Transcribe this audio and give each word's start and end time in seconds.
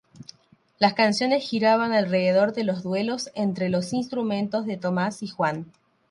Las 0.79 0.95
canciones 0.95 1.43
giraban 1.47 1.91
alrededor 1.93 2.53
de 2.53 2.63
los 2.63 2.81
duelos 2.81 3.29
entre 3.35 3.69
los 3.69 3.93
instrumentos 3.93 4.65
de 4.65 4.75
Tomás 4.77 5.21
y 5.21 5.27
Juan. 5.27 5.71